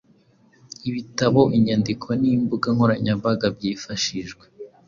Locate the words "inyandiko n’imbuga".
1.57-2.67